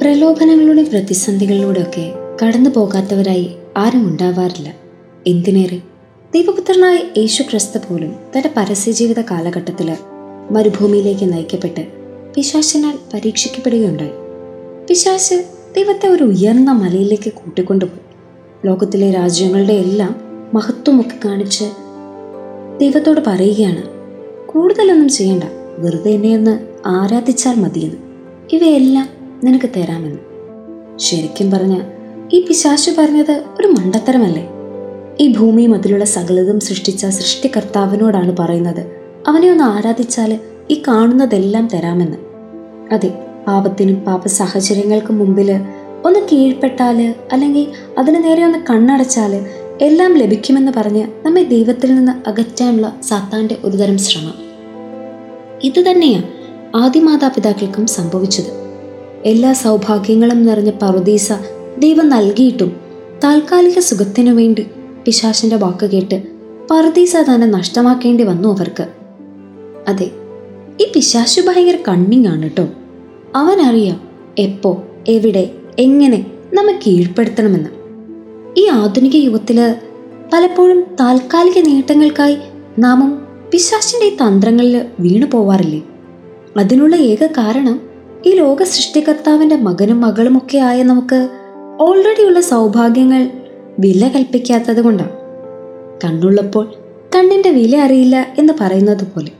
[0.00, 4.74] പ്രലോഭനങ്ങളുടെ പ്രതിസന്ധികളിലൂടെയൊക്കെ കടന്നു പോകാത്തവരായി ആരും ഉണ്ടാവാറില്ല.
[5.26, 5.76] എന്തിനേറെ?
[6.34, 9.96] ദൈവപുത്രനായ യേശു ക്രിസ്തു പോലും തന്റെ പരസ്യജീവിത കാലഘട്ടത്തിൽ
[10.50, 11.86] മരുഭൂമിയിലേക്ക് നയിക്കപ്പെട്ട്
[12.34, 14.10] പിശാശിനാൽ പരീക്ഷിക്കപ്പെടുകയുണ്ടായി.
[14.88, 15.44] പിശാശ്
[15.76, 18.16] ദൈവത്തെ ഒരു ഉയർന്ന മലയിലേക്ക് കൂട്ടിക്കൊണ്ടുപോയി.
[18.66, 20.20] ലോകത്തിലെ രാജ്യങ്ങളുടെ എല്ലാം
[20.54, 21.64] മഹത്വമൊക്കെ കാണിച്ച്
[22.80, 23.82] ദൈവത്തോട് പറയുകയാണ്
[24.46, 25.44] കൂടുതലൊന്നും ചെയ്യണ്ട
[25.78, 27.96] വെറുതെ എന്നെ ഒന്ന് ആരാധിച്ചാൽ മതിയെന്ന്.
[28.52, 30.18] ഇവയെല്ലാം നിനക്ക് തരാമെന്ന്.
[30.98, 31.80] ശരിക്കും പറഞ്ഞ
[32.32, 34.48] ഈ പിശാശു പറഞ്ഞത് ഒരു മണ്ടത്തരമല്ലേ?
[35.20, 38.80] ഈ ഭൂമിയും അതിലുള്ള സകലതും സൃഷ്ടിച്ച സൃഷ്ടികർത്താവിനോടാണ് പറയുന്നത്.
[39.28, 40.38] അവനെ ഒന്ന് ആരാധിച്ചാൽ
[40.70, 42.16] ഈ കാണുന്നതെല്ലാം തരാമെന്ന്.
[42.94, 43.08] അതെ
[43.46, 45.60] പാപത്തിനും പാപ സാഹചര്യങ്ങൾക്കും മുമ്പിൽ
[46.04, 47.66] ഒന്ന് കീഴ്പ്പെട്ടാൽ അല്ലെങ്കിൽ
[47.98, 49.46] അതിന് നേരെ ഒന്ന് കണ്ണടച്ചാൽ
[49.80, 54.34] എല്ലാം ലഭിക്കുമെന്ന് പറഞ്ഞ് നമ്മെ ദൈവത്തിൽ നിന്ന് അകറ്റാനുള്ള സാത്താന്റെ ഒരുതരം ശ്രമം.
[55.64, 56.22] ഇത് തന്നെയാണ്
[56.76, 58.59] ആദിമാതാപിതാക്കൾക്കും സംഭവിച്ചത്.
[59.26, 61.32] എല്ലാ സൗഭാഗ്യങ്ങളും നിറഞ്ഞ പറുദീസ
[61.78, 62.76] ദൈവം നൽകിയിട്ടും
[63.24, 64.66] താൽക്കാലിക സുഖത്തിനു വേണ്ടി
[65.04, 66.22] പിശാശിന്റെ വാക്ക് കേട്ട്
[66.70, 68.86] പറുദീസ തന്നെ നഷ്ടമാക്കേണ്ടി വന്നു അവർക്ക്.
[69.88, 70.10] അതെ
[70.80, 72.68] ഈ പിശാശു ഭയങ്കര കണ്ണിങ് ആണ് കേട്ടോ
[73.36, 74.00] അവനറിയാം
[74.38, 77.70] എപ്പോ എവിടെ എങ്ങനെ നമ്മെ കീഴ്പ്പെടുത്തണമെന്ന്.
[78.60, 79.74] ഈ ആധുനിക യുഗത്തിൽ
[80.32, 82.36] പലപ്പോഴും താൽക്കാലിക നേട്ടങ്ങൾക്കായി
[82.78, 83.18] നാമും
[83.52, 85.82] പിശാശിന്റെ തന്ത്രങ്ങളിൽ വീണു പോവാറില്ലേ
[86.56, 87.89] അതിനുള്ള ഏക കാരണം
[88.26, 91.28] ഈ ലോക സൃഷ്ടികർത്താവിന്റെ മകനും മകളും ഒക്കെ ആയ നമുക്ക്
[91.80, 93.30] ഓൾറെഡി ഉള്ള സൗഭാഗ്യങ്ങൾ
[93.78, 95.10] വില കൽപ്പിക്കാത്തത് കൊണ്ടാണ്.
[96.04, 96.72] കണ്ണുള്ളപ്പോൾ
[97.16, 99.32] കണ്ണിന്റെ വില അറിയില്ല എന്ന് പറയുന്നത് പോലെ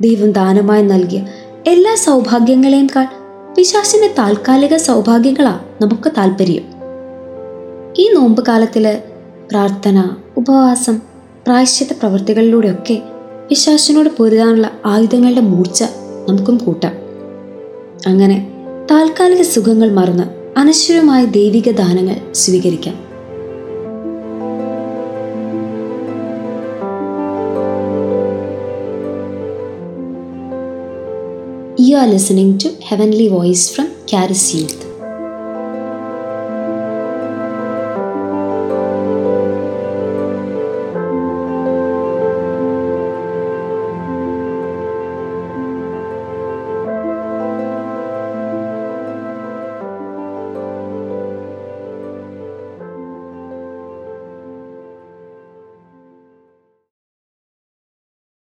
[0.00, 1.22] ദൈവം ദാനമായി നൽകിയ
[1.66, 3.06] എല്ലാ സൗഭാഗ്യങ്ങളെയും കാൾ
[3.54, 6.62] പിശാസിന്റെ താൽക്കാലിക സൗഭാഗ്യങ്ങളാണ് നമുക്ക് താല്പര്യം
[7.98, 9.00] ഈ നോമ്പ് കാലത്തിൽ
[9.50, 10.98] പ്രാർത്ഥന ഉപവാസം
[11.46, 13.02] പ്രായശ്ചിത്ത പ്രവൃത്തികളിലൂടെയൊക്കെ
[13.48, 15.84] വിശ്വാസിനോട് പൊരുതാനുള്ള ആയുധങ്ങളുടെ മൂർച്ച
[16.28, 17.07] നമുക്കും കൂട്ടാം.
[18.06, 18.38] അങ്ങനെ
[18.90, 20.26] താൽക്കാലിക സുഖങ്ങൾ മറന്ന്
[20.58, 22.96] അനശ്വരമായ ദൈവിക ദാനങ്ങൾ സ്വീകരിക്കാം
[31.78, 34.87] You are listening to Heavenly Voice from Caris Youth.